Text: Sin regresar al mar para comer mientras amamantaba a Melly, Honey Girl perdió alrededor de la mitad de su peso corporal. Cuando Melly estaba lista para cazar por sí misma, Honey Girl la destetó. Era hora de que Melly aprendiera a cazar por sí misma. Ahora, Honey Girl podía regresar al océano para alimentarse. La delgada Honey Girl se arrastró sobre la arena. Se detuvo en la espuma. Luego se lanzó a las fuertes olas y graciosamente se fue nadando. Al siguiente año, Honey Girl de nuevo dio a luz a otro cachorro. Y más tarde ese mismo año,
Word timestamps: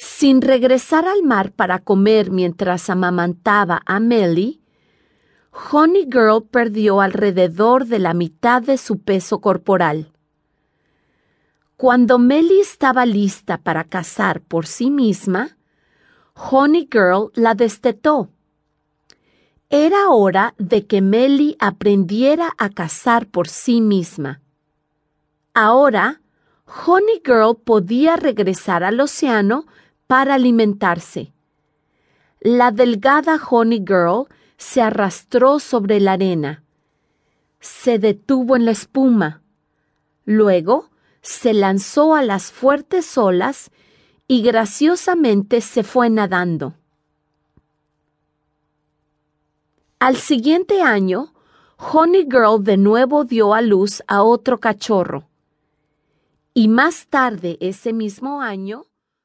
Sin 0.00 0.40
regresar 0.40 1.06
al 1.06 1.22
mar 1.22 1.52
para 1.52 1.78
comer 1.78 2.30
mientras 2.30 2.88
amamantaba 2.88 3.82
a 3.84 4.00
Melly, 4.00 4.62
Honey 5.70 6.04
Girl 6.04 6.42
perdió 6.50 7.02
alrededor 7.02 7.84
de 7.84 7.98
la 7.98 8.14
mitad 8.14 8.62
de 8.62 8.78
su 8.78 9.02
peso 9.02 9.42
corporal. 9.42 10.10
Cuando 11.76 12.18
Melly 12.18 12.60
estaba 12.60 13.04
lista 13.04 13.58
para 13.58 13.84
cazar 13.84 14.40
por 14.40 14.66
sí 14.66 14.88
misma, 14.90 15.58
Honey 16.34 16.88
Girl 16.90 17.30
la 17.34 17.54
destetó. 17.54 18.30
Era 19.68 20.08
hora 20.08 20.54
de 20.56 20.86
que 20.86 21.02
Melly 21.02 21.56
aprendiera 21.58 22.54
a 22.56 22.70
cazar 22.70 23.26
por 23.26 23.48
sí 23.48 23.82
misma. 23.82 24.40
Ahora, 25.52 26.22
Honey 26.86 27.20
Girl 27.22 27.54
podía 27.62 28.16
regresar 28.16 28.82
al 28.82 28.98
océano 28.98 29.66
para 30.10 30.34
alimentarse. 30.34 31.32
La 32.40 32.72
delgada 32.72 33.38
Honey 33.48 33.78
Girl 33.78 34.26
se 34.56 34.82
arrastró 34.82 35.60
sobre 35.60 36.00
la 36.00 36.14
arena. 36.14 36.64
Se 37.60 38.00
detuvo 38.00 38.56
en 38.56 38.64
la 38.64 38.72
espuma. 38.72 39.40
Luego 40.24 40.90
se 41.22 41.54
lanzó 41.54 42.16
a 42.16 42.22
las 42.22 42.50
fuertes 42.50 43.16
olas 43.16 43.70
y 44.26 44.42
graciosamente 44.42 45.60
se 45.60 45.84
fue 45.84 46.10
nadando. 46.10 46.74
Al 50.00 50.16
siguiente 50.16 50.82
año, 50.82 51.32
Honey 51.76 52.24
Girl 52.24 52.64
de 52.64 52.78
nuevo 52.78 53.22
dio 53.22 53.54
a 53.54 53.60
luz 53.60 54.02
a 54.08 54.24
otro 54.24 54.58
cachorro. 54.58 55.28
Y 56.52 56.66
más 56.66 57.06
tarde 57.06 57.58
ese 57.60 57.92
mismo 57.92 58.42
año, 58.42 58.86